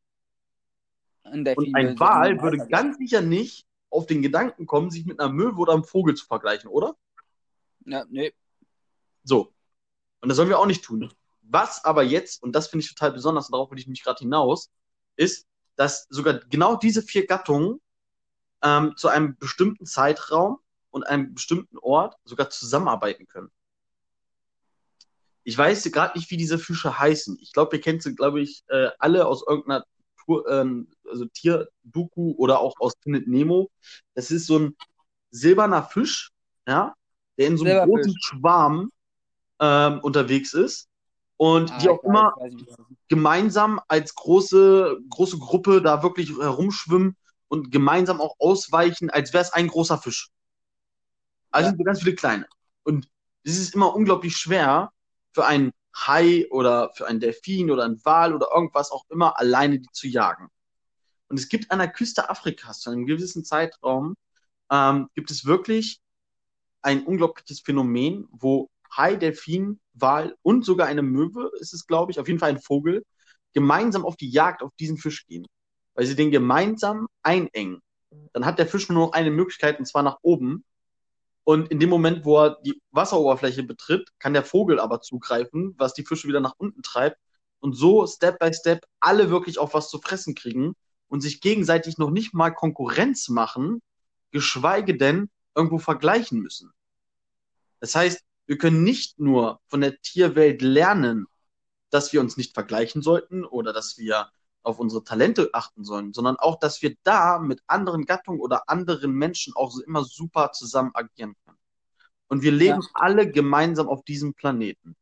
Ein 1.24 1.44
Delfin 1.44 1.66
Und 1.66 1.76
ein 1.76 2.00
Wal 2.00 2.42
würde 2.42 2.66
ganz 2.70 2.98
sicher 3.00 3.22
nicht 3.22 3.68
auf 3.90 4.06
den 4.06 4.22
Gedanken 4.22 4.66
kommen, 4.66 4.92
sich 4.92 5.06
mit 5.06 5.20
einer 5.20 5.32
Möwe 5.32 5.58
oder 5.58 5.74
einem 5.74 5.84
Vogel 5.84 6.16
zu 6.16 6.26
vergleichen, 6.26 6.70
oder? 6.70 6.96
Ja, 7.86 8.06
nee. 8.10 8.34
So. 9.24 9.54
Und 10.22 10.30
das 10.30 10.38
sollen 10.38 10.50
wir 10.50 10.60
auch 10.60 10.66
nicht 10.68 10.86
tun. 10.86 11.14
Was 11.44 11.84
aber 11.84 12.04
jetzt, 12.04 12.42
und 12.42 12.54
das 12.54 12.68
finde 12.68 12.84
ich 12.84 12.90
total 12.90 13.12
besonders, 13.12 13.48
und 13.48 13.54
darauf 13.54 13.70
will 13.72 13.80
ich 13.80 13.88
mich 13.88 14.04
gerade 14.04 14.20
hinaus, 14.20 14.70
ist, 15.16 15.46
dass 15.76 16.08
sogar 16.10 16.40
genau 16.50 16.76
diese 16.76 17.02
vier 17.02 17.26
Gattungen 17.26 17.80
ähm, 18.62 18.96
zu 18.96 19.08
einem 19.08 19.38
bestimmten 19.38 19.86
Zeitraum 19.86 20.60
und 20.92 21.06
einem 21.06 21.34
bestimmten 21.34 21.78
Ort 21.78 22.16
sogar 22.24 22.50
zusammenarbeiten 22.50 23.28
können. 23.28 23.52
Ich 25.44 25.58
weiß 25.58 25.84
gerade 25.92 26.18
nicht, 26.18 26.32
wie 26.32 26.38
diese 26.38 26.58
Fische 26.58 26.98
heißen. 26.98 27.38
Ich 27.42 27.52
glaube, 27.52 27.76
ihr 27.76 27.82
kennt 27.82 28.02
sie, 28.02 28.16
glaube 28.16 28.42
ich, 28.42 28.64
äh, 28.68 28.90
alle 29.00 29.28
aus 29.28 29.44
irgendeiner 29.46 29.86
Tour, 30.24 30.48
ähm, 30.50 30.88
also 31.10 31.26
Tier-Doku 31.26 32.36
oder 32.38 32.60
auch 32.60 32.76
aus 32.80 32.94
Findet 33.02 33.28
Nemo. 33.28 33.70
Das 34.14 34.32
ist 34.32 34.48
so 34.48 34.58
ein 34.58 34.78
silberner 35.32 35.84
Fisch, 35.84 36.32
ja, 36.66 36.94
der 37.38 37.48
in 37.48 37.58
so 37.58 37.66
einem 37.66 37.74
Silberfisch. 37.74 37.94
großen 37.94 38.16
Schwarm 38.22 38.92
ähm, 39.60 40.00
unterwegs 40.00 40.54
ist 40.54 40.88
und 41.38 41.70
Ah, 41.70 41.82
die 41.82 41.90
auch 41.90 42.04
immer 42.04 42.34
gemeinsam 43.10 43.82
als 43.88 44.16
große, 44.16 44.98
große 45.10 45.38
Gruppe 45.40 45.82
da 45.82 46.04
wirklich 46.04 46.32
herumschwimmen 46.32 47.18
und 47.50 47.72
gemeinsam 47.72 48.22
auch 48.22 48.36
ausweichen, 48.40 49.10
als 49.10 49.34
wäre 49.34 49.44
es 49.44 49.54
ein 49.54 49.68
großer 49.68 49.98
Fisch. 49.98 50.30
Also 51.52 51.72
Ja. 51.72 51.84
ganz 51.84 52.00
viele 52.00 52.16
kleine. 52.16 52.48
Und 52.84 53.08
es 53.44 53.58
ist 53.58 53.76
immer 53.76 53.96
unglaublich 53.96 54.36
schwer 54.38 54.92
für 55.34 55.46
einen 55.46 55.72
Hai 55.96 56.48
oder 56.50 56.92
für 56.96 57.08
einen 57.08 57.20
Delfin 57.20 57.70
oder 57.72 57.84
einen 57.86 58.04
Wal 58.04 58.34
oder 58.34 58.48
irgendwas 58.54 58.92
auch 58.92 59.06
immer 59.10 59.38
alleine 59.40 59.80
die 59.80 59.88
zu 59.92 60.08
jagen. 60.08 60.50
Und 61.30 61.40
es 61.40 61.50
gibt 61.50 61.72
an 61.72 61.80
der 61.80 61.90
Küste 61.92 62.30
Afrikas 62.30 62.82
zu 62.82 62.92
einem 62.92 63.06
gewissen 63.06 63.46
Zeitraum 63.46 64.16
ähm, 64.72 65.10
gibt 65.16 65.32
es 65.32 65.46
wirklich 65.46 66.02
ein 66.82 67.06
unglaubliches 67.06 67.62
Phänomen, 67.62 68.28
wo 68.32 68.70
Hai, 68.96 69.16
Delfin, 69.16 69.80
Wal 69.94 70.36
und 70.42 70.66
sogar 70.66 70.88
eine 70.88 71.02
Möwe, 71.02 71.52
ist 71.60 71.74
es 71.74 71.88
glaube 71.88 72.12
ich, 72.12 72.20
auf 72.20 72.28
jeden 72.28 72.40
Fall 72.40 72.50
ein 72.50 72.62
Vogel, 72.62 73.04
gemeinsam 73.54 74.06
auf 74.06 74.16
die 74.18 74.30
Jagd 74.30 74.62
auf 74.62 74.72
diesen 74.80 74.98
Fisch 74.98 75.26
gehen, 75.28 75.46
weil 75.94 76.06
sie 76.06 76.16
den 76.16 76.32
gemeinsam 76.32 77.08
einengen. 77.22 77.82
Dann 78.34 78.46
hat 78.46 78.60
der 78.60 78.68
Fisch 78.68 78.90
nur 78.90 79.08
noch 79.08 79.14
eine 79.14 79.32
Möglichkeit, 79.32 79.80
und 79.80 79.86
zwar 79.86 80.04
nach 80.04 80.18
oben. 80.22 80.64
Und 81.44 81.70
in 81.72 81.80
dem 81.80 81.90
Moment, 81.90 82.26
wo 82.26 82.40
er 82.40 82.62
die 82.64 82.82
Wasseroberfläche 82.92 83.64
betritt, 83.64 84.10
kann 84.20 84.34
der 84.34 84.44
Vogel 84.44 84.80
aber 84.80 85.02
zugreifen, 85.02 85.76
was 85.78 85.94
die 85.94 86.06
Fische 86.06 86.28
wieder 86.28 86.40
nach 86.40 86.56
unten 86.58 86.84
treibt. 86.84 87.18
Und 87.60 87.74
so 87.74 88.06
Step 88.08 88.40
by 88.40 88.54
Step 88.54 88.86
alle 89.00 89.30
wirklich 89.30 89.60
auch 89.60 89.74
was 89.74 89.90
zu 89.90 90.00
fressen 90.00 90.36
kriegen 90.36 90.74
und 91.08 91.22
sich 91.22 91.42
gegenseitig 91.42 91.98
noch 91.98 92.12
nicht 92.12 92.34
mal 92.34 92.52
Konkurrenz 92.52 93.30
machen, 93.30 93.82
geschweige 94.32 94.98
denn 94.98 95.30
irgendwo 95.56 95.80
vergleichen 95.80 96.40
müssen. 96.40 96.72
Das 97.80 97.96
heißt, 97.96 98.22
wir 98.46 98.58
können 98.58 98.84
nicht 98.84 99.20
nur 99.20 99.62
von 99.68 99.82
der 99.82 100.00
Tierwelt 100.02 100.62
lernen, 100.62 101.28
dass 101.90 102.12
wir 102.14 102.22
uns 102.22 102.38
nicht 102.38 102.54
vergleichen 102.54 103.02
sollten 103.02 103.46
oder 103.46 103.74
dass 103.74 103.98
wir 103.98 104.30
auf 104.64 104.80
unsere 104.80 105.04
Talente 105.04 105.50
achten 105.54 105.84
sollen, 105.84 106.14
sondern 106.14 106.38
auch, 106.38 106.58
dass 106.58 106.82
wir 106.82 106.96
da 107.04 107.40
mit 107.40 107.62
anderen 107.68 108.06
Gattungen 108.06 108.40
oder 108.40 108.70
anderen 108.70 109.12
Menschen 109.12 109.54
auch 109.56 109.78
immer 109.80 110.04
super 110.04 110.52
zusammen 110.54 110.92
agieren 110.94 111.36
können. 111.46 111.58
Und 112.28 112.42
wir 112.42 112.52
leben 112.52 112.82
ja. 112.82 112.90
alle 112.94 113.30
gemeinsam 113.30 113.90
auf 113.90 114.04
diesem 114.04 114.34
Planeten. 114.34 114.96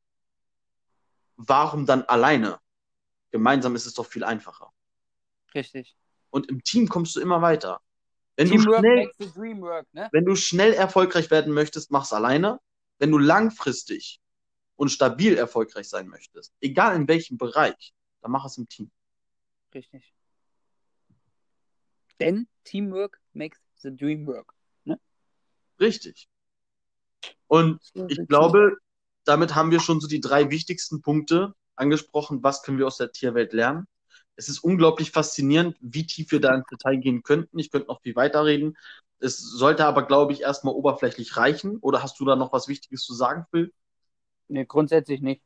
Warum 1.37 1.85
dann 1.85 2.03
alleine? 2.03 2.59
Gemeinsam 3.31 3.75
ist 3.75 3.85
es 3.85 3.93
doch 3.93 4.05
viel 4.05 4.23
einfacher. 4.23 4.71
Richtig. 5.53 5.95
Und 6.29 6.49
im 6.49 6.63
Team 6.63 6.89
kommst 6.89 7.15
du 7.15 7.21
immer 7.21 7.41
weiter. 7.41 7.79
Wenn 8.35 8.47
Teamwork 8.47 8.81
du 9.17 9.29
schnell, 9.29 9.83
ne? 9.93 10.09
Wenn 10.11 10.25
du 10.25 10.35
schnell 10.35 10.73
erfolgreich 10.73 11.29
werden 11.29 11.53
möchtest, 11.53 11.91
mach's 11.91 12.13
alleine. 12.13 12.59
Wenn 13.01 13.09
du 13.09 13.17
langfristig 13.17 14.21
und 14.75 14.89
stabil 14.89 15.35
erfolgreich 15.35 15.89
sein 15.89 16.07
möchtest, 16.07 16.53
egal 16.61 16.95
in 16.95 17.07
welchem 17.07 17.35
Bereich, 17.35 17.95
dann 18.21 18.29
mach 18.29 18.45
es 18.45 18.59
im 18.59 18.69
Team. 18.69 18.91
Richtig. 19.73 20.13
Denn 22.19 22.47
Teamwork 22.63 23.19
makes 23.33 23.59
the 23.77 23.89
dream 23.89 24.27
work. 24.27 24.53
Ne? 24.83 24.99
Richtig. 25.79 26.29
Und 27.47 27.81
ich 28.07 28.19
glaube, 28.27 28.77
damit 29.23 29.55
haben 29.55 29.71
wir 29.71 29.79
schon 29.79 29.99
so 29.99 30.07
die 30.07 30.21
drei 30.21 30.51
wichtigsten 30.51 31.01
Punkte 31.01 31.55
angesprochen. 31.75 32.43
Was 32.43 32.61
können 32.61 32.77
wir 32.77 32.85
aus 32.85 32.97
der 32.97 33.11
Tierwelt 33.11 33.51
lernen? 33.53 33.87
Es 34.35 34.47
ist 34.47 34.59
unglaublich 34.59 35.09
faszinierend, 35.09 35.75
wie 35.81 36.05
tief 36.05 36.31
wir 36.31 36.39
da 36.39 36.53
ins 36.53 36.67
Detail 36.67 36.97
gehen 36.97 37.23
könnten. 37.23 37.57
Ich 37.57 37.71
könnte 37.71 37.87
noch 37.87 38.03
viel 38.03 38.15
weiter 38.15 38.45
reden. 38.45 38.77
Es 39.21 39.37
sollte 39.37 39.85
aber, 39.85 40.03
glaube 40.03 40.33
ich, 40.33 40.41
erstmal 40.41 40.73
oberflächlich 40.73 41.37
reichen. 41.37 41.77
Oder 41.77 42.03
hast 42.03 42.19
du 42.19 42.25
da 42.25 42.35
noch 42.35 42.51
was 42.53 42.67
Wichtiges 42.67 43.03
zu 43.03 43.13
sagen, 43.13 43.45
Phil? 43.51 43.71
Nee, 44.47 44.65
grundsätzlich 44.65 45.21
nicht. 45.21 45.41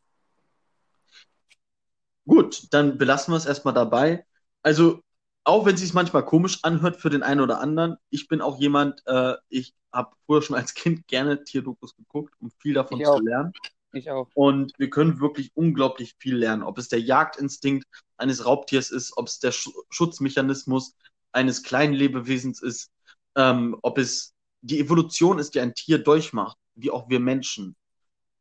Gut, 2.28 2.68
dann 2.72 2.98
belassen 2.98 3.34
wir 3.34 3.38
es 3.38 3.46
erstmal 3.46 3.74
dabei. 3.74 4.26
Also, 4.64 5.02
auch 5.44 5.66
wenn 5.66 5.76
es 5.76 5.82
sich 5.82 5.94
manchmal 5.94 6.26
komisch 6.26 6.64
anhört 6.64 6.96
für 6.96 7.12
den 7.12 7.22
einen 7.22 7.42
oder 7.42 7.60
anderen, 7.60 7.98
ich 8.10 8.28
bin 8.28 8.42
auch 8.42 8.60
jemand, 8.60 9.04
äh, 9.06 9.36
ich 9.50 9.76
habe 9.94 10.16
früher 10.26 10.42
schon 10.42 10.56
als 10.56 10.74
Kind 10.74 11.08
gerne 11.08 11.44
Tierdokus 11.44 11.96
geguckt, 11.96 12.34
um 12.40 12.50
viel 12.60 12.74
davon 12.74 13.00
ich 13.00 13.06
zu 13.06 13.14
auch. 13.14 13.22
lernen. 13.22 13.54
Ich 13.94 14.10
auch. 14.10 14.28
Und 14.34 14.74
wir 14.78 14.90
können 14.90 15.20
wirklich 15.20 15.52
unglaublich 15.56 16.16
viel 16.18 16.36
lernen. 16.36 16.64
Ob 16.64 16.78
es 16.78 16.90
der 16.90 17.00
Jagdinstinkt 17.00 17.86
eines 18.18 18.46
Raubtiers 18.46 18.92
ist, 18.92 19.16
ob 19.18 19.28
es 19.28 19.40
der 19.40 19.52
Sch 19.52 19.70
Schutzmechanismus 19.90 20.96
eines 21.32 21.64
kleinen 21.64 21.94
Lebewesens 21.94 22.62
ist, 22.62 22.90
ähm, 23.36 23.78
ob 23.82 23.98
es 23.98 24.34
die 24.62 24.80
Evolution 24.80 25.40
ist, 25.40 25.56
die 25.56 25.60
ein 25.60 25.76
Tier 25.76 26.00
durchmacht, 26.00 26.58
wie 26.76 26.92
auch 26.92 27.10
wir 27.10 27.20
Menschen. 27.20 27.76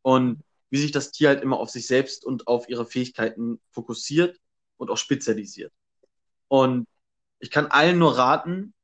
Und 0.02 0.42
wie 0.70 0.78
sich 0.78 0.92
das 0.92 1.12
Tier 1.12 1.28
halt 1.28 1.42
immer 1.42 1.58
auf 1.58 1.70
sich 1.70 1.86
selbst 1.86 2.24
und 2.24 2.46
auf 2.48 2.68
ihre 2.68 2.86
Fähigkeiten 2.86 3.60
fokussiert 3.70 4.40
und 4.76 4.90
auch 4.90 4.96
spezialisiert. 4.96 5.72
Und 6.48 6.86
ich 7.38 7.50
kann 7.50 7.66
allen 7.66 7.98
nur 7.98 8.16
raten, 8.16 8.74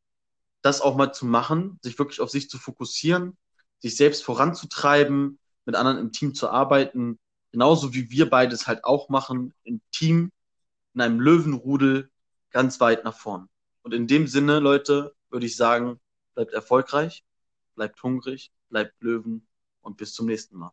das 0.63 0.81
auch 0.81 0.97
mal 0.97 1.13
zu 1.13 1.27
machen, 1.27 1.79
sich 1.83 1.99
wirklich 1.99 2.21
auf 2.21 2.31
sich 2.31 2.49
zu 2.51 2.59
fokussieren, 2.59 3.37
sich 3.79 3.97
selbst 3.97 4.23
voranzutreiben, 4.23 5.39
mit 5.65 5.75
anderen 5.75 5.99
im 5.99 6.13
Team 6.13 6.35
zu 6.35 6.49
arbeiten, 6.49 7.19
genauso 7.51 7.95
wie 7.95 8.11
wir 8.11 8.29
beides 8.29 8.67
halt 8.67 8.85
auch 8.85 9.09
machen, 9.09 9.55
im 9.65 9.81
Team, 9.91 10.31
in 10.95 11.01
einem 11.01 11.21
Löwenrudel, 11.21 12.11
ganz 12.51 12.81
weit 12.81 13.05
nach 13.05 13.17
vorn. 13.17 13.49
Und 13.83 13.95
in 13.95 14.07
dem 14.07 14.27
Sinne, 14.27 14.59
Leute, 14.61 15.15
würde 15.31 15.47
ich 15.47 15.57
sagen, 15.57 16.01
bleibt 16.35 16.53
erfolgreich, 16.53 17.25
bleibt 17.75 18.03
hungrig, 18.03 18.53
bleibt 18.69 19.01
Löwen 19.01 19.47
und 19.81 19.97
bis 19.97 20.13
zum 20.13 20.27
nächsten 20.27 20.57
Mal. 20.57 20.73